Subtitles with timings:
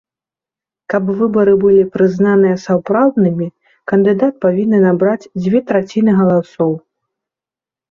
[0.93, 3.47] Каб выбары былі прызнаныя сапраўднымі,
[3.93, 6.71] кандыдат павінны набраць дзве траціны галасоў.